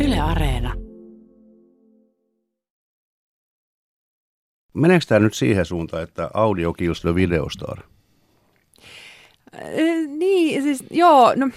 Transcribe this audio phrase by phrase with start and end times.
[0.00, 0.74] Yle Areena.
[4.74, 7.78] Meneekö tämä nyt siihen suuntaan, että audio kills the videostar?
[9.54, 9.62] Äh,
[10.18, 11.50] niin, siis joo, no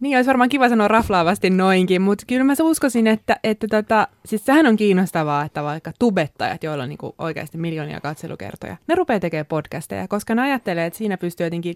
[0.00, 4.44] niin olisi varmaan kiva sanoa raflaavasti noinkin, mutta kyllä mä uskoisin, että, että tota, siis
[4.44, 9.46] sehän on kiinnostavaa, että vaikka tubettajat, joilla on niinku oikeasti miljoonia katselukertoja, ne rupeaa tekemään
[9.46, 11.74] podcasteja, koska ne ajattelee, että siinä pystyy jotenkin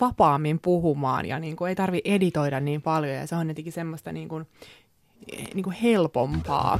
[0.00, 4.12] vapaammin puhumaan ja niin kuin ei tarvi editoida niin paljon ja se on jotenkin semmoista
[4.12, 4.46] niin kuin,
[5.54, 6.78] niin kuin helpompaa.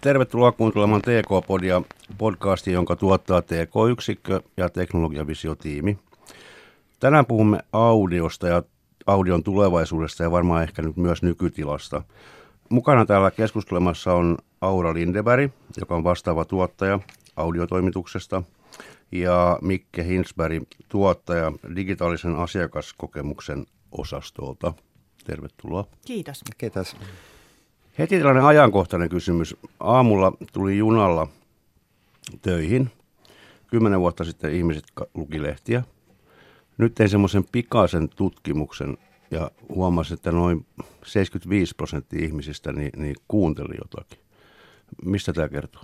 [0.00, 1.82] Tervetuloa kuuntelemaan TK-podia,
[2.18, 5.98] podcasti, jonka tuottaa TK-yksikkö ja teknologiavisiotiimi.
[7.00, 8.62] Tänään puhumme audiosta ja
[9.06, 12.02] audion tulevaisuudesta ja varmaan ehkä nyt myös nykytilasta.
[12.68, 16.98] Mukana täällä keskustelemassa on Aura Lindeberg, joka on vastaava tuottaja
[17.36, 18.42] audiotoimituksesta,
[19.12, 24.72] ja Mikke Hinsberg, tuottaja digitaalisen asiakaskokemuksen osastolta.
[25.24, 25.84] Tervetuloa.
[26.06, 26.44] Kiitos.
[26.58, 26.96] Kiitos.
[27.98, 29.56] Heti tällainen ajankohtainen kysymys.
[29.80, 31.28] Aamulla tuli junalla
[32.42, 32.90] töihin.
[33.66, 35.82] Kymmenen vuotta sitten ihmiset luki lehtiä.
[36.78, 38.98] Nyt tein semmoisen pikaisen tutkimuksen
[39.30, 40.66] ja huomasin, että noin
[41.04, 44.18] 75 prosenttia ihmisistä niin, niin kuunteli jotakin.
[45.04, 45.82] Mistä tämä kertoo?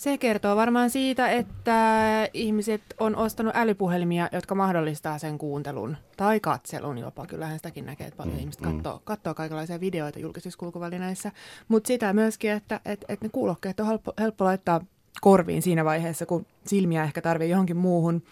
[0.00, 6.98] Se kertoo varmaan siitä, että ihmiset on ostanut älypuhelimia, jotka mahdollistaa sen kuuntelun tai katselun
[6.98, 7.26] jopa.
[7.26, 9.02] Kyllähän sitäkin näkee, että paljon mm, ihmiset katsoo, mm.
[9.04, 11.32] katsoo kaikenlaisia videoita julkisissa kulkuvälineissä.
[11.68, 14.80] Mutta sitä myöskin, että et, et ne kuulokkeet on helppo, helppo laittaa
[15.20, 18.22] korviin siinä vaiheessa, kun silmiä ehkä tarvii johonkin muuhun.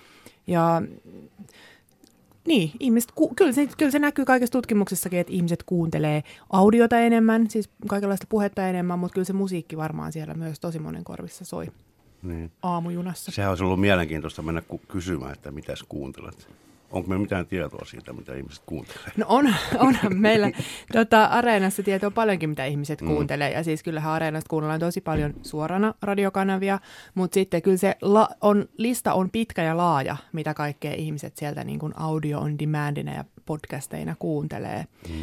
[0.49, 0.83] Ja
[2.47, 7.51] niin, ihmiset, ku, kyllä, se, kyllä se näkyy kaikessa tutkimuksessakin, että ihmiset kuuntelee audiota enemmän,
[7.51, 11.67] siis kaikenlaista puhetta enemmän, mutta kyllä se musiikki varmaan siellä myös tosi monen korvissa soi
[12.23, 12.51] niin.
[12.63, 13.33] aamujunassa.
[13.33, 16.49] Sehän olisi ollut mielenkiintoista mennä kysymään, että mitäs kuuntelet.
[16.91, 19.17] Onko meillä mitään tietoa siitä, mitä ihmiset kuuntelevat?
[19.17, 20.51] No on, onhan meillä
[20.93, 23.09] tota, Areenassa tietoa paljonkin, mitä ihmiset mm.
[23.09, 23.51] kuuntelee.
[23.51, 26.79] Ja siis kyllähän Areenasta kuunnellaan tosi paljon suorana radiokanavia,
[27.15, 31.65] mutta sitten kyllä se la, on, lista on pitkä ja laaja, mitä kaikkea ihmiset sieltä
[31.65, 34.85] niin kuin audio on demandina ja podcasteina kuuntelee.
[35.09, 35.15] Mm.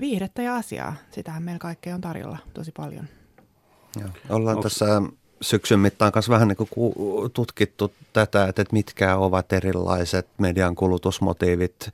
[0.00, 3.04] Viihdettä ja asiaa, sitähän meillä kaikkea on tarjolla tosi paljon.
[4.00, 4.08] Joo.
[4.28, 4.72] Ollaan Onks...
[4.72, 5.02] tässä
[5.40, 6.92] syksyn mittaan kanssa vähän niin kuin
[7.32, 11.90] tutkittu tätä, että mitkä ovat erilaiset median kulutusmotiivit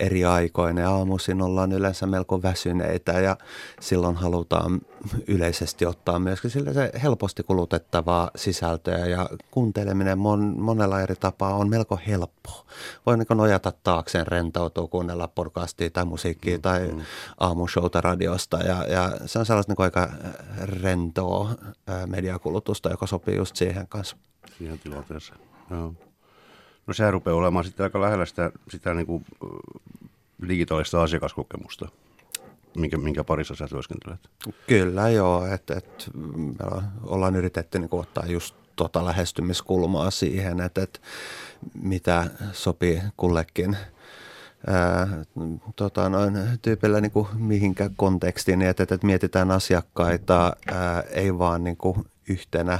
[0.00, 0.80] eri aikoina.
[0.80, 3.36] Ja aamuisin ollaan yleensä melko väsyneitä ja
[3.80, 4.80] silloin halutaan
[5.26, 11.70] yleisesti ottaa myöskin sille se helposti kulutettavaa sisältöä ja kuunteleminen mon, monella eri tapaa on
[11.70, 12.66] melko helppo.
[13.06, 17.00] Voi niin nojata taakseen, rentoutua, kuunnella podcastia tai musiikkia mm, tai mm.
[17.40, 20.08] aamushowta radiosta ja, ja se on sellaista niin aika
[20.62, 21.50] rentoa
[22.82, 24.16] mediakulutusta, joka sopii just siihen kanssa.
[24.58, 25.94] Siihen tilanteeseen, joo.
[26.86, 29.24] No sehän rupeaa olemaan sitten aika lähellä sitä, sitä niin kuin
[30.48, 31.88] digitaalista asiakaskokemusta
[32.76, 34.20] minkä, minkä parissa sä työskentelet?
[34.66, 41.00] Kyllä joo, että et, me ollaan yritetty niin ottaa just tuota lähestymiskulmaa siihen, että et,
[41.74, 43.76] mitä sopii kullekin
[44.66, 45.08] ää,
[45.76, 51.76] tota noin, tyypillä niin kuin mihinkä kontekstiin, että, että mietitään asiakkaita ää, ei vaan niin
[51.76, 52.78] kuin yhtenä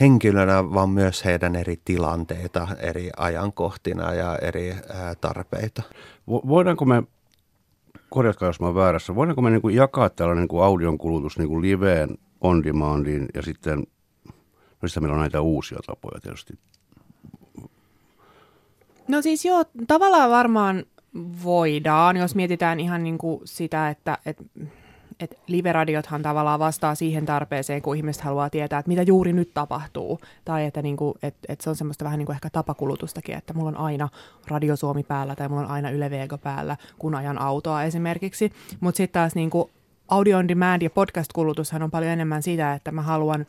[0.00, 5.82] henkilönä, vaan myös heidän eri tilanteita eri ajankohtina ja eri ää, tarpeita.
[6.28, 7.02] Voidaanko me
[8.08, 11.38] korjatkaa jos mä oon väärässä, voidaanko me niin kuin jakaa tällainen niin kuin audion kulutus
[11.38, 13.86] niin kuin liveen, on demandiin ja sitten,
[14.82, 16.58] no sitten meillä on näitä uusia tapoja tietysti.
[19.08, 20.84] No siis joo, tavallaan varmaan
[21.44, 24.44] voidaan, jos mietitään ihan niin kuin sitä, että, että
[25.20, 30.20] että live-radiothan tavallaan vastaa siihen tarpeeseen, kun ihmiset haluaa tietää, että mitä juuri nyt tapahtuu.
[30.44, 33.68] Tai että, niinku, et, et se on semmoista vähän niin kuin ehkä tapakulutustakin, että mulla
[33.68, 34.08] on aina
[34.48, 38.52] Radio Suomi päällä tai mulla on aina Yle Vega päällä, kun ajan autoa esimerkiksi.
[38.80, 39.70] Mutta sitten taas niinku
[40.08, 43.46] audio on demand ja podcast-kulutushan on paljon enemmän sitä, että mä haluan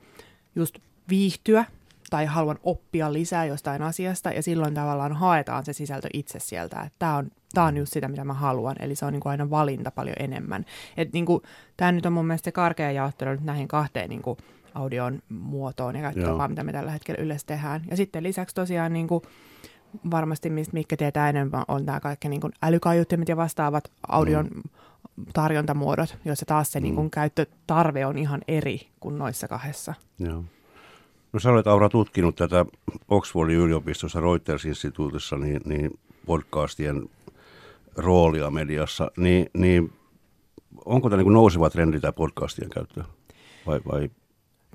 [0.56, 0.80] just
[1.10, 1.66] viihtyä
[2.12, 6.96] tai haluan oppia lisää jostain asiasta ja silloin tavallaan haetaan se sisältö itse sieltä, että
[7.00, 8.76] tämä on tämä on just sitä, mitä mä haluan.
[8.80, 10.66] Eli se on niin kuin aina valinta paljon enemmän.
[10.98, 11.42] Et niin kuin,
[11.78, 14.38] tämä nyt on mun mielestä se karkea jaottelu nyt näihin kahteen niin kuin
[14.74, 17.82] audion muotoon ja käyttötapaan, mitä me tällä hetkellä yleensä tehdään.
[17.90, 19.22] Ja sitten lisäksi tosiaan niin kuin,
[20.12, 24.62] varmasti, mistä Mikke tietää enemmän, on tämä kaikki niin kuin älykaiuttimet ja vastaavat audion mm.
[25.34, 26.84] tarjontamuodot, joissa taas se mm.
[26.84, 29.94] niin kuin, käyttötarve on ihan eri kuin noissa kahdessa.
[30.20, 30.44] Joo.
[31.34, 32.66] No sä olet Aura tutkinut tätä
[33.08, 37.10] Oxfordin yliopistossa Reuters-instituutissa niin, niin podcastien
[37.96, 39.94] roolia mediassa, niin, niin
[40.86, 43.04] onko tämä niin nouseva trendi tämä podcastien käyttö?
[43.68, 44.10] Vai, vai?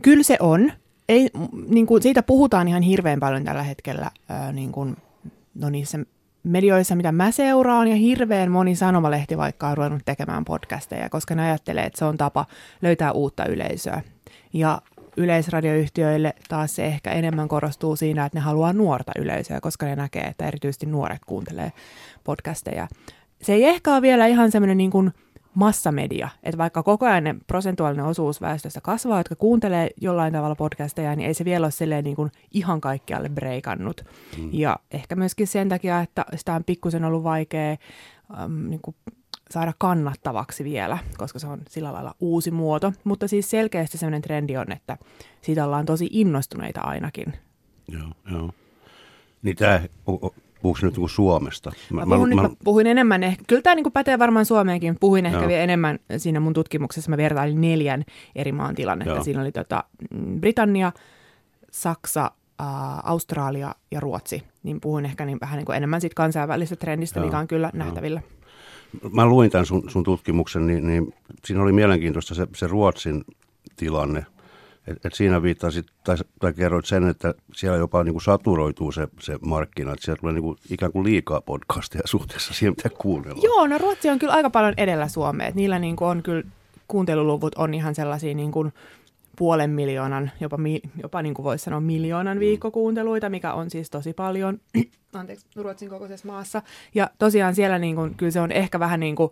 [0.03, 0.73] Kyllä se on.
[1.09, 1.31] Ei,
[1.69, 4.97] niin kuin siitä puhutaan ihan hirveän paljon tällä hetkellä ää, niin kuin,
[5.55, 5.99] no niissä
[6.43, 11.43] medioissa, mitä mä seuraan, ja hirveän moni sanomalehti vaikka on ruvennut tekemään podcasteja, koska ne
[11.43, 12.47] ajattelee, että se on tapa
[12.83, 14.03] löytää uutta yleisöä.
[14.53, 14.83] Ja
[15.17, 20.25] yleisradioyhtiöille taas se ehkä enemmän korostuu siinä, että ne haluaa nuorta yleisöä, koska ne näkee,
[20.25, 21.73] että erityisesti nuoret kuuntelee
[22.25, 22.89] podcasteja.
[23.43, 25.13] Se ei ehkä ole vielä ihan semmoinen niin kuin
[25.55, 31.27] massamedia, että vaikka koko ajan prosentuaalinen osuus väestöstä kasvaa, jotka kuuntelee jollain tavalla podcasteja, niin
[31.27, 34.05] ei se vielä ole silleen niin kuin ihan kaikkialle breikannut.
[34.39, 34.49] Mm.
[34.53, 37.77] Ja ehkä myöskin sen takia, että sitä on pikkusen ollut vaikea
[38.39, 38.97] ähm, niin kuin
[39.51, 42.93] saada kannattavaksi vielä, koska se on sillä lailla uusi muoto.
[43.05, 44.97] Mutta siis selkeästi sellainen trendi on, että
[45.43, 47.33] siitä ollaan tosi innostuneita ainakin.
[47.89, 48.51] Joo, joo.
[49.43, 51.73] Niin tämä, puhuuko nyt niin Suomesta?
[51.93, 55.27] Mä, mä, puhun, mä, mä, puhuin enemmän, ehkä, kyllä tämä niin pätee varmaan Suomeenkin, puhuin
[55.27, 58.05] ehkä vielä enemmän siinä mun tutkimuksessa, mä vertailin neljän
[58.35, 59.15] eri maan tilannetta.
[59.15, 59.25] Joo.
[59.25, 60.93] Siinä oli tota, mm, Britannia,
[61.71, 62.31] Saksa,
[63.03, 67.27] Australia ja Ruotsi, niin puhuin ehkä niin vähän niin kuin enemmän siitä kansainvälisestä trendistä, Joo.
[67.27, 68.23] mikä on kyllä nähtävillä.
[69.13, 71.15] Mä luin tämän sun, sun tutkimuksen, niin, niin
[71.45, 73.25] siinä oli mielenkiintoista se, se Ruotsin
[73.77, 74.27] tilanne.
[74.87, 79.09] Et, et siinä viittasit tai, tai kerroit sen, että siellä jopa niin kuin saturoituu se,
[79.21, 83.43] se markkina, että siellä tulee niin kuin, ikään kuin liikaa podcasteja suhteessa siihen, mitä kuunnellaan.
[83.43, 85.51] Joo, no Ruotsi on kyllä aika paljon edellä Suomea.
[85.55, 86.43] Niillä niin kuin on kyllä
[86.89, 88.73] kuunteluluvut on ihan sellaisia niin kuin
[89.37, 92.41] puolen miljoonan, jopa, mi, jopa niin kuin voisi sanoa miljoonan mm.
[92.41, 94.61] viikkokuunteluita, mikä on siis tosi paljon,
[95.13, 96.63] anteeksi, Ruotsin kokoisessa maassa.
[96.95, 99.31] Ja tosiaan siellä niin kuin, kyllä se on ehkä vähän niin kuin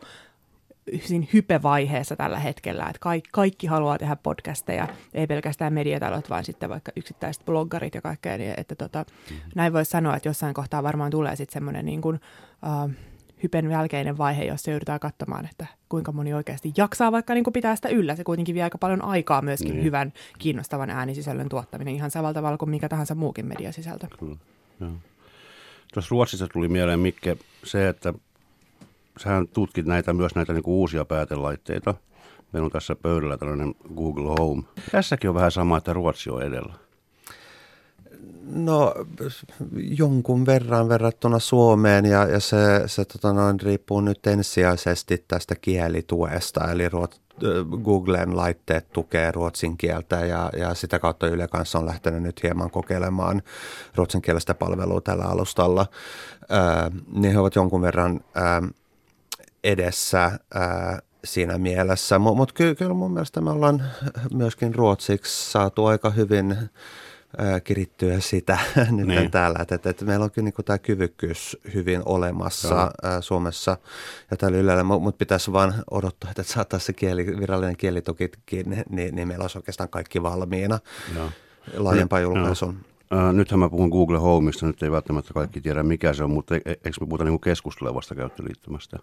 [1.00, 6.70] siinä hypevaiheessa tällä hetkellä, että kaikki, kaikki haluaa tehdä podcasteja, ei pelkästään mediatalot, vaan sitten
[6.70, 9.50] vaikka yksittäiset bloggarit ja kaikkea, niin että tota, mm-hmm.
[9.54, 12.20] näin voisi sanoa, että jossain kohtaa varmaan tulee sitten semmoinen niin kuin,
[12.84, 12.90] uh,
[13.44, 17.76] hypen jälkeinen vaihe, jossa joudutaan katsomaan, että kuinka moni oikeasti jaksaa vaikka niin kuin pitää
[17.76, 18.16] sitä yllä.
[18.16, 19.84] Se kuitenkin vie aika paljon aikaa myöskin niin.
[19.84, 24.06] hyvän, kiinnostavan äänisisällön tuottaminen ihan samalla tavalla kuin mikä tahansa muukin mediasisältö.
[24.18, 24.36] Kyllä,
[24.80, 24.90] joo.
[25.94, 28.14] Tuossa Ruotsissa tuli mieleen, Mikke, se, että
[29.18, 31.94] sähän tutkit näitä myös näitä niin kuin uusia päätelaitteita.
[32.52, 34.62] Meillä on tässä pöydällä tällainen Google Home.
[34.92, 36.74] Tässäkin on vähän sama, että Ruotsi on edellä.
[38.46, 38.94] No
[39.74, 42.56] jonkun verran verrattuna Suomeen ja, ja se,
[42.86, 47.20] se tota noin, riippuu nyt ensisijaisesti tästä kielituesta, eli ruot,
[47.84, 52.70] Googlen laitteet tukee ruotsin kieltä ja, ja sitä kautta Yle kanssa on lähtenyt nyt hieman
[52.70, 53.42] kokeilemaan
[53.94, 55.86] ruotsinkielistä palvelua tällä alustalla.
[56.48, 58.62] Ää, niin he ovat jonkun verran ää,
[59.64, 63.84] edessä ää, siinä mielessä, mutta mut ky, kyllä mun mielestä me ollaan
[64.32, 66.56] myöskin ruotsiksi saatu aika hyvin–
[67.64, 68.58] kirittyä sitä
[68.90, 69.30] nyt niin.
[69.30, 69.58] täällä.
[69.62, 73.76] Että, että, että meillä on kyllä niin tämä kyvykkyys hyvin olemassa ää, Suomessa
[74.30, 79.28] ja tällä Ylellä, mutta pitäisi vaan odottaa, että saataisiin se kieli, virallinen kielitukikin, niin, niin
[79.28, 80.78] meillä olisi oikeastaan kaikki valmiina
[81.16, 81.30] Joo.
[81.76, 82.76] laajempaan julkaisun.
[83.12, 86.56] Äh, nythän mä puhun Google Homeista, nyt ei välttämättä kaikki tiedä mikä se on, mutta
[86.56, 88.98] e-, e-, eikö me puhuta niin keskustelevasta käyttöliittymästä?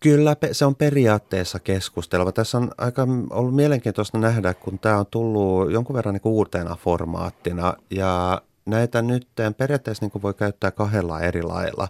[0.00, 2.32] Kyllä se on periaatteessa keskusteleva.
[2.32, 7.74] Tässä on aika ollut mielenkiintoista nähdä, kun tämä on tullut jonkun verran niin uutena formaattina
[7.90, 11.88] ja näitä nyt periaatteessa niin voi käyttää kahdella eri lailla.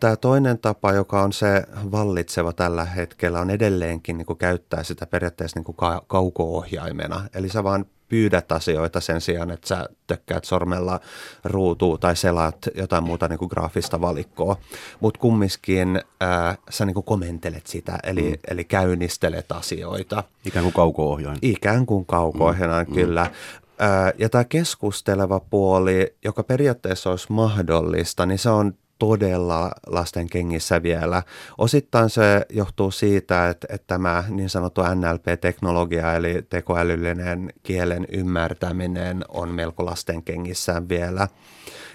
[0.00, 5.60] Tämä toinen tapa, joka on se vallitseva tällä hetkellä, on edelleenkin niin käyttää sitä periaatteessa
[5.60, 7.28] niin kauko-ohjaimena.
[7.34, 11.00] Eli sä vaan pyydät asioita sen sijaan, että sä tökkäät sormella
[11.44, 14.56] ruutuu tai selaat jotain muuta niin kuin graafista valikkoa.
[15.00, 18.38] Mutta kumminkin ää, sä niin kuin komentelet sitä, eli, mm.
[18.50, 20.24] eli käynnistelet asioita.
[20.44, 21.38] Ikään kuin kauko-ohjain.
[21.42, 22.94] Ikään kuin kauko-ohjain, mm.
[22.94, 23.24] kyllä.
[23.24, 24.12] Mm.
[24.18, 31.22] ja tämä keskusteleva puoli, joka periaatteessa olisi mahdollista, niin se on todella lasten kengissä vielä.
[31.58, 39.48] Osittain se johtuu siitä, että, että tämä niin sanottu NLP-teknologia eli tekoälyllinen kielen ymmärtäminen on
[39.48, 41.28] melko lasten kengissä vielä.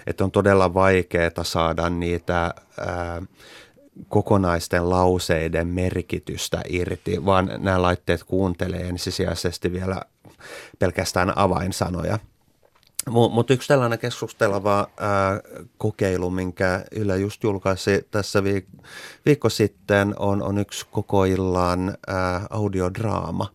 [0.06, 3.22] Että on todella vaikeaa saada niitä ää,
[4.08, 10.02] kokonaisten lauseiden merkitystä irti, vaan nämä laitteet kuuntelee ensisijaisesti vielä
[10.78, 12.18] pelkästään avainsanoja.
[13.10, 15.40] Mutta yksi tällainen keskusteleva ää,
[15.78, 18.86] kokeilu, minkä Yle just julkaisi tässä viik-
[19.26, 23.48] viikko sitten, on, on yksi koko illan ää, audiodraama,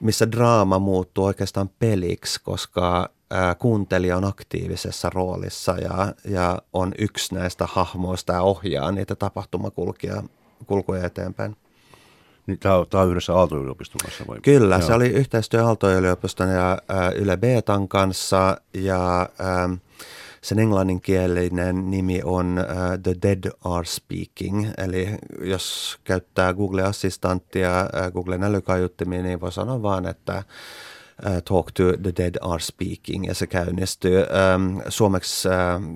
[0.00, 7.34] missä draama muuttuu oikeastaan peliksi, koska ää, kuuntelija on aktiivisessa roolissa ja, ja on yksi
[7.34, 10.22] näistä hahmoista ja ohjaa niitä tapahtumakulkuja
[10.66, 11.56] kulkuja eteenpäin.
[12.46, 14.38] Niin tämä on, tämä on yhdessä Aalto-yliopiston kanssa vai?
[14.42, 14.86] Kyllä, Joo.
[14.86, 19.72] se oli yhteistyö Aalto-yliopiston ja äh, Yle Betan kanssa ja ähm,
[20.42, 22.66] sen englanninkielinen nimi on äh,
[23.02, 25.08] The Dead Are Speaking, eli
[25.40, 30.42] jos käyttää Google-assistanttia, äh, Googlen älykaiuttimia, niin voi sanoa vaan, että
[31.26, 35.54] äh, Talk to the Dead Are Speaking, ja se käynnistyy ähm, suomeksi äh,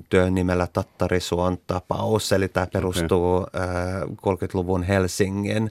[0.08, 5.70] työn nimellä Tattarisuon tapaus, eli tämä perustuu äh, 30-luvun Helsingin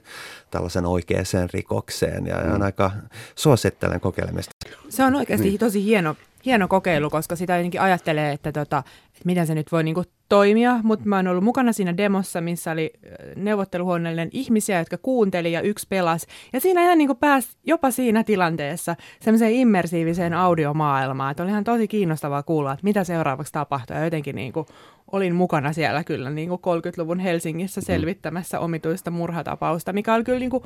[0.50, 2.54] tällaisen oikeaan rikokseen, ja mm.
[2.54, 2.90] on aika
[3.34, 4.52] suosittelen kokeilemista.
[4.88, 5.58] Se on oikeasti niin.
[5.58, 6.16] tosi hieno,
[6.48, 10.80] hieno kokeilu, koska sitä jotenkin ajattelee, että, tota, että miten se nyt voi niinku toimia,
[10.82, 12.92] mutta mä oon ollut mukana siinä demossa, missä oli
[13.36, 16.26] neuvotteluhuoneellinen ihmisiä, jotka kuunteli ja yksi pelasi.
[16.52, 21.88] Ja siinä ihan niinku pääsi jopa siinä tilanteessa semmoiseen immersiiviseen audiomaailmaan, että oli ihan tosi
[21.88, 23.96] kiinnostavaa kuulla, että mitä seuraavaksi tapahtuu.
[23.96, 24.66] Ja jotenkin niinku
[25.12, 30.64] olin mukana siellä kyllä niinku 30-luvun Helsingissä selvittämässä omituista murhatapausta, mikä oli kyllä niinku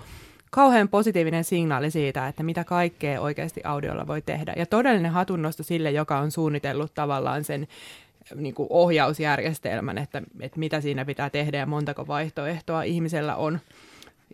[0.54, 4.54] kauhean positiivinen signaali siitä, että mitä kaikkea oikeasti audiolla voi tehdä.
[4.56, 7.68] Ja todellinen hatunnosto sille, joka on suunnitellut tavallaan sen
[8.34, 13.58] niin kuin ohjausjärjestelmän, että, että mitä siinä pitää tehdä ja montako vaihtoehtoa ihmisellä on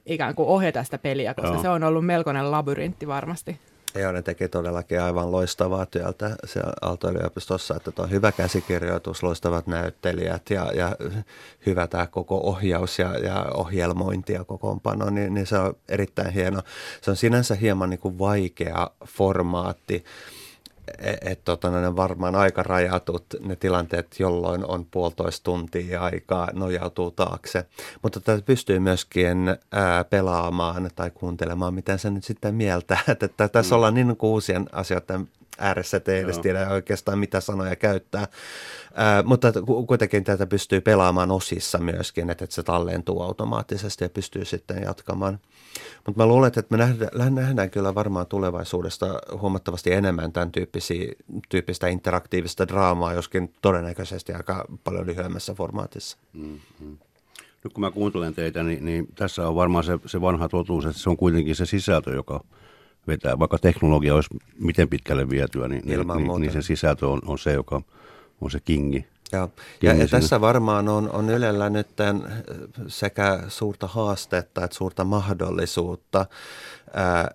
[0.07, 1.63] ikään kuin ohjata sitä peliä, koska Joo.
[1.63, 3.59] se on ollut melkoinen labyrintti varmasti.
[3.99, 10.50] Joo, ne teki todellakin aivan loistavaa työtä siellä Aalto-yliopistossa, että on hyvä käsikirjoitus, loistavat näyttelijät
[10.50, 10.97] ja, ja
[11.67, 16.62] hyvä tämä koko ohjaus ja, ja ohjelmointi ja kokoonpano, niin, niin se on erittäin hieno.
[17.00, 20.05] Se on sinänsä hieman niin kuin vaikea formaatti,
[20.99, 27.11] että et, tota, ne varmaan aika rajatut ne tilanteet, jolloin on puolitoista tuntia aikaa nojautuu
[27.11, 27.64] taakse.
[28.02, 32.99] Mutta tätä pystyy myöskin ää, pelaamaan tai kuuntelemaan, mitä se nyt sitten mieltä.
[33.09, 33.76] Että, että tässä mm.
[33.76, 35.28] ollaan niin uusien asioiden
[35.59, 38.29] ääressä, ei edes tiedä oikeastaan mitä sanoja käyttää.
[38.95, 39.53] Ää, mutta
[39.87, 45.38] kuitenkin tätä pystyy pelaamaan osissa myöskin, että, että se tallentuu automaattisesti ja pystyy sitten jatkamaan.
[46.07, 49.07] Mutta mä luulen, että me nähdään, nähdään kyllä varmaan tulevaisuudesta
[49.41, 50.53] huomattavasti enemmän tämän
[51.49, 56.19] tyyppistä interaktiivista draamaa, joskin todennäköisesti aika paljon lyhyemmässä formaatissa.
[56.33, 56.99] Mm-hmm.
[57.65, 60.99] Nyt kun mä kuuntelen teitä, niin, niin tässä on varmaan se, se vanha totuus, että
[60.99, 62.45] se on kuitenkin se sisältö, joka
[63.09, 63.38] vetää.
[63.38, 67.53] Vaikka teknologia olisi miten pitkälle vietyä, niin, niin, niin, niin se sisältö on, on se,
[67.53, 67.83] joka
[68.41, 69.07] on se kingi.
[69.33, 69.49] Ja,
[69.83, 71.88] ja, ja tässä varmaan on, on Ylellä nyt
[72.87, 76.27] sekä suurta haastetta että suurta mahdollisuutta
[76.95, 77.31] ää,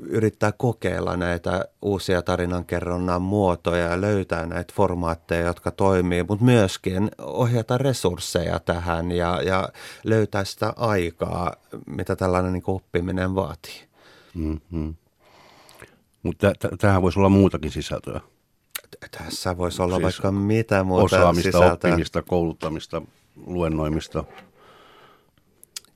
[0.00, 7.78] yrittää kokeilla näitä uusia tarinankerronnan muotoja ja löytää näitä formaatteja, jotka toimii, mutta myöskin ohjata
[7.78, 9.68] resursseja tähän ja, ja
[10.04, 11.54] löytää sitä aikaa,
[11.86, 13.87] mitä tällainen niin oppiminen vaatii.
[14.34, 14.94] Mm-hmm.
[16.22, 18.20] Mutta tähän voisi olla muutakin sisältöä.
[19.10, 21.72] Tässä voisi olla siis vaikka mitä muuta Osaamista, sisältöä.
[21.72, 23.02] oppimista, kouluttamista,
[23.46, 24.24] luennoimista.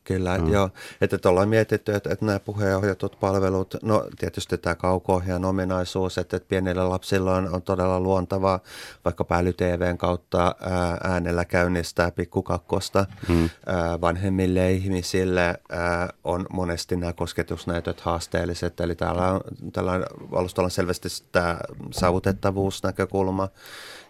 [0.05, 0.53] Kyllä, mm.
[0.53, 0.71] joo.
[1.01, 6.49] Että ollaan mietitty, että, että nämä puheenohjatut palvelut, no tietysti tämä kauko ominaisuus, että, että
[6.49, 8.61] pienillä lapsilla on, on todella luontavaa
[9.05, 13.07] vaikka pääly TVn kautta ää, äänellä käynnistää pikkukakkosta.
[13.29, 13.51] Mm.
[13.67, 19.41] Ää, vanhemmille ihmisille ää, on monesti nämä kosketusnäytöt haasteelliset, eli täällä on,
[19.73, 19.93] tällä
[20.33, 21.59] alustalla on selvästi tämä
[21.91, 23.49] saavutettavuusnäkökulma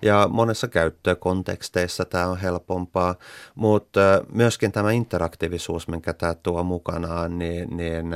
[0.02, 3.14] ja monessa käyttökonteksteissa tämä on helpompaa,
[3.54, 4.00] mutta
[4.32, 8.06] myöskin tämä interaktiivisuus, minkä tämä tuo mukanaan, niin, niin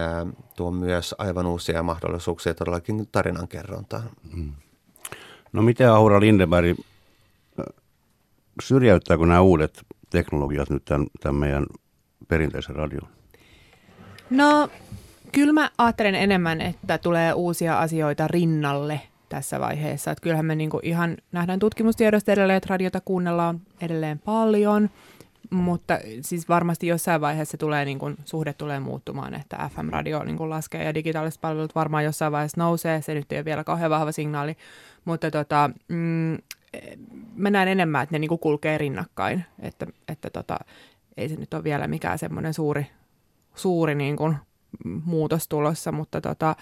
[0.56, 4.10] tuo myös aivan uusia mahdollisuuksia todellakin tarinankerrontaan.
[4.32, 4.52] Mm.
[5.52, 6.78] No miten Aura Lindeberg,
[8.62, 11.66] syrjäyttääkö nämä uudet teknologiat nyt tämän, tämän meidän
[12.28, 13.08] perinteisen radion?
[14.30, 14.68] No
[15.32, 20.10] kyllä mä ajattelen enemmän, että tulee uusia asioita rinnalle– tässä vaiheessa.
[20.10, 24.90] Että kyllähän me niinku ihan nähdään tutkimustiedosta edelleen, että radiota kuunnellaan edelleen paljon,
[25.50, 30.50] mutta siis varmasti jossain vaiheessa tulee, niin kuin, suhde tulee muuttumaan, että FM-radio niin kuin
[30.50, 33.02] laskee ja digitaaliset palvelut varmaan jossain vaiheessa nousee.
[33.02, 34.56] Se nyt ei ole vielä kauhean vahva signaali,
[35.04, 36.38] mutta tota, mm,
[37.36, 40.58] mä näen enemmän, että ne niin kulkee rinnakkain, että, että tota,
[41.16, 42.86] ei se nyt ole vielä mikään semmoinen suuri,
[43.54, 44.36] suuri niin kuin,
[45.04, 46.56] muutos tulossa, mutta tota,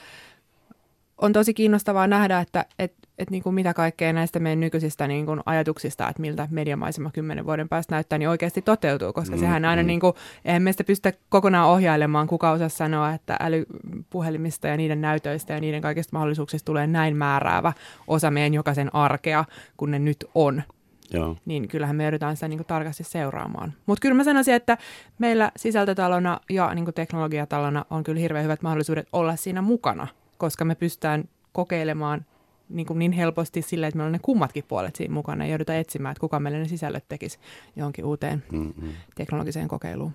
[1.18, 5.26] on tosi kiinnostavaa nähdä, että et, et niin kuin mitä kaikkea näistä meidän nykyisistä niin
[5.26, 9.64] kuin ajatuksista, että miltä mediamaisema kymmenen vuoden päästä näyttää, niin oikeasti toteutuu, koska mm, sehän
[9.64, 9.86] aina, mm.
[9.86, 10.12] niin kuin,
[10.44, 15.82] eihän meistä pystytä kokonaan ohjailemaan, kuka osaa sanoa, että älypuhelimista ja niiden näytöistä ja niiden
[15.82, 17.72] kaikista mahdollisuuksista tulee näin määräävä
[18.06, 19.44] osa meidän jokaisen arkea,
[19.76, 20.62] kun ne nyt on.
[21.12, 21.36] Joo.
[21.44, 23.72] Niin kyllähän me joudutaan sitä niin kuin tarkasti seuraamaan.
[23.86, 24.78] Mutta kyllä mä sanoisin, että
[25.18, 30.06] meillä sisältötalona ja niin kuin teknologiatalona on kyllä hirveän hyvät mahdollisuudet olla siinä mukana–
[30.38, 32.24] koska me pystytään kokeilemaan
[32.68, 35.78] niin, kuin niin helposti sillä, että meillä on ne kummatkin puolet siinä mukana ja joudutaan
[35.78, 37.38] etsimään, että kuka meille ne sisällöt tekisi
[37.76, 38.92] johonkin uuteen mm-hmm.
[39.14, 40.12] teknologiseen kokeiluun.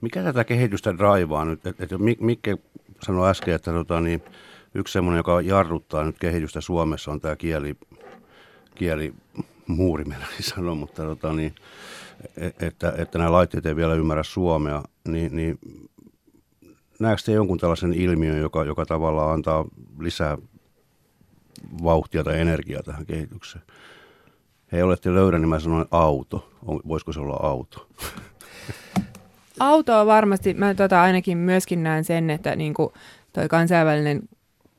[0.00, 1.66] Mikä tätä kehitystä draivaa nyt?
[1.66, 2.56] Et, et, Mikke
[3.02, 4.22] sanoi äsken, että tota, niin,
[4.74, 7.76] yksi semmoinen, joka jarruttaa nyt kehitystä Suomessa on tämä kieli,
[8.74, 11.54] kielimuuri, meillä sanoa, mutta tota, niin,
[12.36, 15.58] e, että, että nämä laitteet ei vielä ymmärrä suomea, niin, niin
[17.00, 19.64] näetkö te jonkun tällaisen ilmiön, joka, joka tavallaan antaa
[19.98, 20.38] lisää
[21.82, 23.64] vauhtia tai energiaa tähän kehitykseen?
[24.72, 26.50] Hei, olette löydä, niin mä sanoin auto.
[26.88, 27.88] Voisiko se olla auto?
[29.60, 32.88] Auto on varmasti, mä tota ainakin myöskin näen sen, että niin kuin
[33.32, 34.22] toi kansainvälinen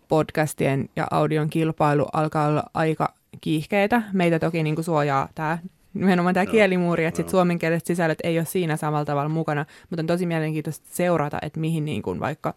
[0.08, 4.02] podcastien ja audion kilpailu alkaa olla aika kiihkeitä.
[4.14, 5.58] Meitä toki niin kuin suojaa tämä
[5.94, 7.30] nimenomaan tämä no, kielimuuri, että no.
[7.30, 11.86] suomenkieliset sisällöt ei ole siinä samalla tavalla mukana, mutta on tosi mielenkiintoista seurata, että mihin
[11.86, 12.54] niin kuin vaikka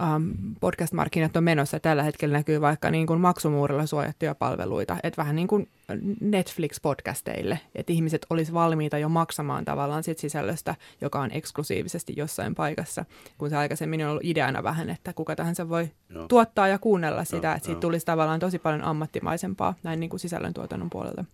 [0.00, 1.80] um, podcast-markkinat on menossa.
[1.80, 5.68] Tällä hetkellä näkyy vaikka niin kuin maksumuurilla suojattuja palveluita, että vähän niin kuin
[6.20, 13.04] Netflix-podcasteille, että ihmiset olisi valmiita jo maksamaan tavallaan sit sisällöstä, joka on eksklusiivisesti jossain paikassa,
[13.38, 16.28] kun se aikaisemmin on ollut ideana vähän, että kuka tahansa voi Joo.
[16.28, 20.20] tuottaa ja kuunnella sitä, Joo, että siitä tulisi tavallaan tosi paljon ammattimaisempaa näin niin kuin
[20.20, 21.24] sisällöntuotannon puolelta.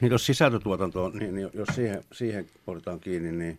[0.00, 3.58] Niin jos sisältötuotanto, niin, niin jos siihen, siihen otetaan kiinni, niin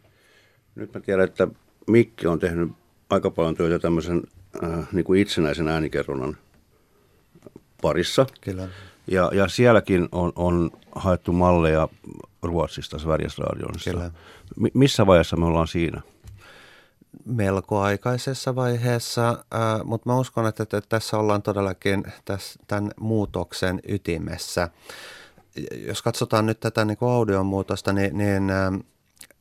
[0.75, 1.48] nyt mä tiedän, että
[1.88, 2.72] Mikki on tehnyt
[3.09, 4.23] aika paljon työtä tämmöisen
[4.63, 6.37] äh, niin kuin itsenäisen äänikerronnan
[7.81, 8.25] parissa.
[8.41, 8.67] Kyllä.
[9.07, 11.87] Ja, ja sielläkin on, on haettu malleja
[12.43, 13.91] Ruotsista, Sveriges Radionista.
[13.91, 14.11] Kyllä.
[14.59, 16.01] M- missä vaiheessa me ollaan siinä?
[17.25, 23.79] melko aikaisessa vaiheessa, äh, mutta mä uskon, että, että tässä ollaan todellakin tässä, tämän muutoksen
[23.87, 24.69] ytimessä.
[25.87, 28.79] Jos katsotaan nyt tätä niin kuin audion muutosta, niin, niin äh,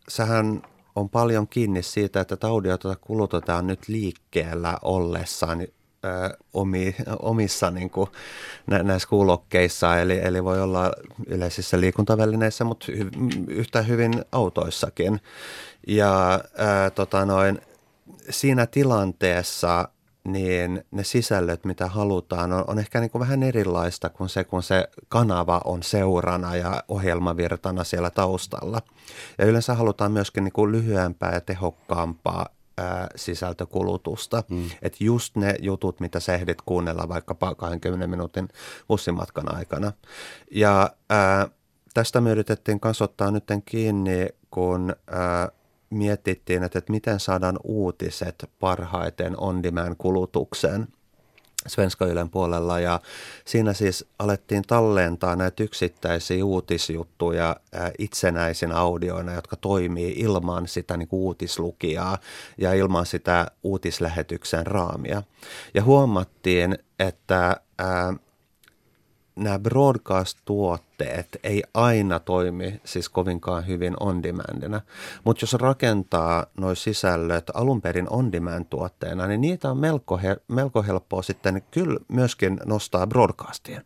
[0.08, 0.62] sähän
[0.96, 5.66] on paljon kiinni siitä, että audiota kulutetaan nyt liikkeellä ollessaan
[6.52, 8.10] omi, omissa niin kuin,
[8.66, 10.92] nä, näissä kuulokkeissa, eli, eli voi olla
[11.26, 13.10] yleisissä liikuntavälineissä, mutta hy,
[13.48, 15.20] yhtä hyvin autoissakin.
[15.88, 17.60] Ja ö, tota noin,
[18.30, 19.88] siinä tilanteessa
[20.24, 24.62] niin ne sisällöt, mitä halutaan, on, on ehkä niin kuin vähän erilaista kuin se, kun
[24.62, 28.82] se kanava on seurana ja ohjelmavirtana siellä taustalla.
[29.38, 34.42] Ja yleensä halutaan myöskin niin kuin lyhyempää ja tehokkaampaa ää, sisältökulutusta.
[34.48, 34.70] Mm.
[34.82, 38.48] Että just ne jutut, mitä sä ehdit kuunnella vaikkapa 20 minuutin
[38.88, 39.92] bussimatkan aikana.
[40.50, 41.48] Ja ää,
[41.94, 45.48] tästä me yritettiin kasvattaa nyt kiinni, kun ää,
[45.90, 50.88] mietittiin, että, että miten saadaan uutiset parhaiten on-demand kulutukseen
[51.66, 53.00] Svenska Ylen puolella ja
[53.44, 57.56] siinä siis alettiin tallentaa näitä yksittäisiä uutisjuttuja
[57.98, 62.18] itsenäisin audioina, jotka toimii ilman sitä niin kuin uutislukijaa
[62.58, 65.22] ja ilman sitä uutislähetyksen raamia.
[65.74, 68.14] Ja huomattiin, että ää,
[69.38, 74.80] nämä broadcast-tuotteet ei aina toimi siis kovinkaan hyvin on-demandina,
[75.24, 81.22] mutta jos rakentaa nuo sisällöt alun perin on-demand-tuotteena, niin niitä on melko, he, melko helppoa
[81.22, 83.84] sitten kyllä myöskin nostaa broadcastien.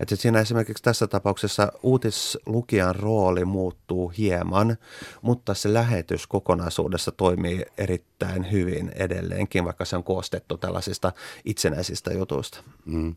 [0.00, 4.76] Että siinä esimerkiksi tässä tapauksessa uutislukijan rooli muuttuu hieman,
[5.22, 11.12] mutta se lähetys kokonaisuudessa toimii erittäin hyvin edelleenkin, vaikka se on koostettu tällaisista
[11.44, 12.62] itsenäisistä jutuista.
[12.84, 13.14] Mm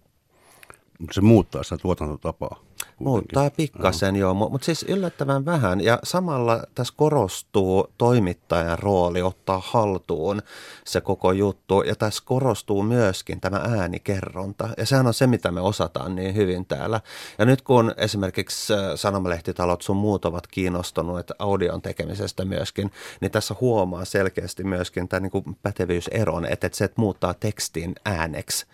[1.11, 2.59] se muuttaa sitä tuotantotapaa.
[2.97, 3.05] Kuitenkin.
[3.05, 5.81] Muuttaa pikkasen joo, mutta siis yllättävän vähän.
[5.81, 10.41] Ja samalla tässä korostuu toimittajan rooli ottaa haltuun
[10.85, 11.81] se koko juttu.
[11.81, 14.69] Ja tässä korostuu myöskin tämä äänikerronta.
[14.77, 17.01] Ja sehän on se, mitä me osataan niin hyvin täällä.
[17.37, 23.55] Ja nyt kun esimerkiksi äh, sanomalehtitalot sun muut ovat kiinnostuneet audion tekemisestä myöskin, niin tässä
[23.61, 28.65] huomaa selkeästi myöskin tämä niin pätevyyseron, että se, että muuttaa tekstin ääneksi,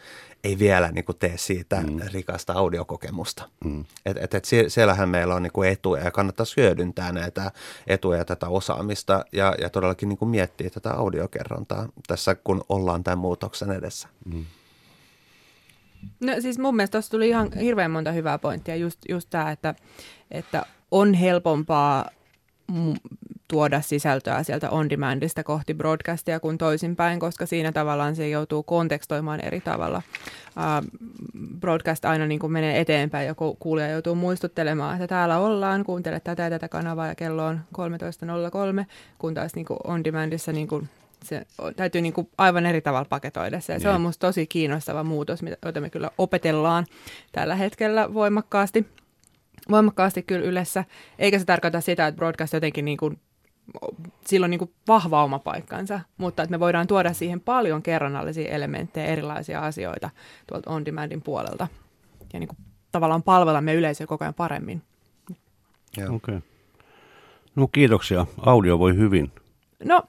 [0.44, 2.00] ei vielä niin kuin tee siitä mm.
[2.14, 3.50] rikasta audiokokemusta.
[3.66, 3.86] Mm.
[4.06, 7.52] Et, et, et siellähän meillä on niin kuin etuja ja kannattaisi hyödyntää näitä
[7.88, 13.04] etuja ja tätä osaamista ja, ja todellakin niin kuin miettiä tätä audiokerrontaa tässä, kun ollaan
[13.04, 14.08] tämän muutoksen edessä.
[14.26, 14.46] Mm.
[16.20, 18.76] No siis mun mielestä tuossa tuli ihan hirveän monta hyvää pointtia.
[18.76, 19.76] Just, just tämä, että,
[20.32, 22.10] että on helpompaa
[23.52, 29.62] tuoda sisältöä sieltä on-demandista kohti broadcastia kuin toisinpäin, koska siinä tavallaan se joutuu kontekstoimaan eri
[29.62, 30.02] tavalla.
[30.48, 31.02] Uh,
[31.60, 36.44] broadcast aina niin kuin menee eteenpäin, joku kuulija joutuu muistuttelemaan, että täällä ollaan, kuuntele tätä
[36.44, 38.86] ja tätä kanavaa ja kello on 13.03,
[39.18, 40.90] kun taas niin kuin on-demandissa niin kuin
[41.24, 43.80] se täytyy niin kuin aivan eri tavalla paketoida se.
[43.80, 44.02] Se on niin.
[44.02, 46.86] minusta tosi kiinnostava muutos, jota me kyllä opetellaan
[47.32, 48.86] tällä hetkellä voimakkaasti
[49.72, 50.84] voimakkaasti kyllä Ylessä,
[51.20, 53.20] eikä se tarkoita sitä, että broadcast jotenkin niin kuin,
[54.26, 58.52] sillä on niin kuin vahva oma paikkansa, mutta että me voidaan tuoda siihen paljon kerronnallisia
[58.52, 60.10] elementtejä, erilaisia asioita
[60.48, 61.68] tuolta on-demandin puolelta
[62.34, 62.58] ja niin kuin
[62.92, 64.82] tavallaan palvella me yleisöä koko ajan paremmin.
[65.98, 66.08] Okei.
[66.16, 66.42] Okay.
[67.56, 68.26] No kiitoksia.
[68.46, 69.32] Audio voi hyvin.
[69.84, 70.04] No,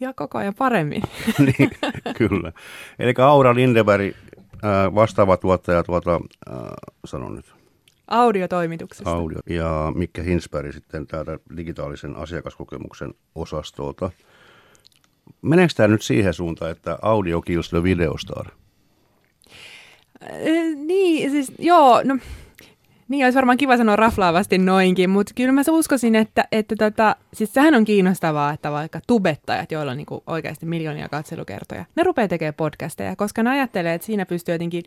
[0.00, 1.02] ja koko ajan paremmin.
[1.38, 1.70] niin,
[2.16, 2.52] kyllä.
[2.98, 4.14] Eli Aura Lindeberg,
[4.64, 6.56] äh, vastaava tuottaja tuota, äh,
[7.04, 7.55] sanon nyt.
[8.08, 9.10] Audiotoimituksesta.
[9.10, 9.38] Audio.
[9.50, 14.10] Ja Mikke Hinsberg sitten täältä digitaalisen asiakaskokemuksen osastolta.
[15.42, 18.46] Meneekö tämä nyt siihen suuntaan, että audio kills the videostar?
[20.22, 20.30] Äh,
[20.76, 22.18] niin, siis joo, no
[23.08, 27.54] niin olisi varmaan kiva sanoa raflaavasti noinkin, mutta kyllä mä uskoisin, että, että tota, siis
[27.54, 32.54] sehän on kiinnostavaa, että vaikka tubettajat, joilla on niin oikeasti miljoonia katselukertoja, ne rupeaa tekemään
[32.54, 34.82] podcasteja, koska ne ajattelee, että siinä pystyy jotenkin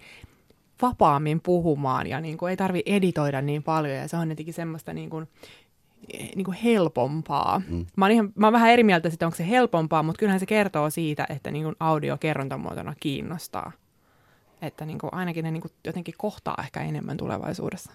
[0.81, 4.93] vapaammin puhumaan ja niin kuin ei tarvi editoida niin paljon ja se on jotenkin semmoista
[4.93, 5.27] niin kuin,
[6.35, 7.61] niin kuin helpompaa.
[7.67, 7.85] Mm.
[7.95, 10.45] Mä, oon ihan, mä oon vähän eri mieltä että onko se helpompaa, mutta kyllähän se
[10.45, 13.71] kertoo siitä, että niin kuin audio kerrontamuotona kiinnostaa.
[14.61, 17.91] Että niin kuin ainakin ne niin kuin jotenkin kohtaa ehkä enemmän tulevaisuudessa.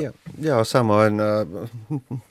[0.00, 1.70] Joo, joo, samoin äh,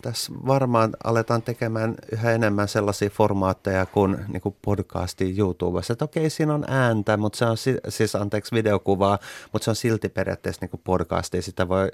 [0.02, 5.94] tässä varmaan aletaan tekemään yhä enemmän sellaisia formaatteja kuin, niin kuin podcastin YouTubessa.
[5.94, 7.58] Että okei, siinä on ääntä, mutta se on
[7.90, 9.20] siis, anteeksi, videokuvaa,
[9.52, 11.42] mutta se on silti periaatteessa niin podcasti.
[11.42, 11.92] Sitä voi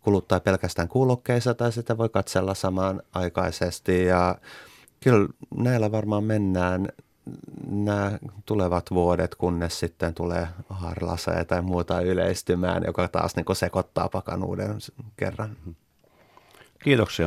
[0.00, 4.38] kuluttaa pelkästään kuulokkeissa tai sitä voi katsella samaan aikaisesti ja
[5.00, 6.88] kyllä näillä varmaan mennään
[7.66, 14.78] nämä tulevat vuodet, kunnes sitten tulee harlasa tai muuta yleistymään, joka taas niin sekoittaa pakanuuden
[15.16, 15.56] kerran.
[16.84, 17.26] Kiitoksia.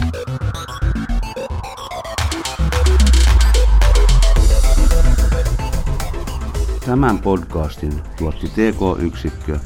[6.85, 9.59] Tämän podcastin tuotti TK-yksikkö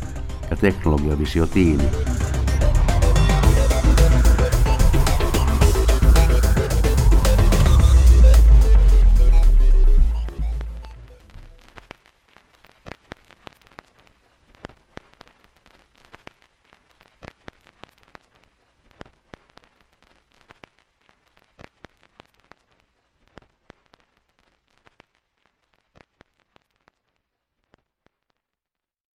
[0.51, 2.12] ja Teknologiavisio tiimi.